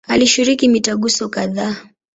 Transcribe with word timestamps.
Alishiriki 0.07 0.67
mitaguso 0.69 1.29
kadhaa. 1.29 1.75